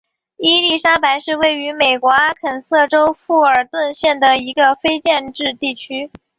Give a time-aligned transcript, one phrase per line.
[0.37, 6.09] 伊莉莎白是位于美国阿肯色州富尔顿县的一个非建制地区。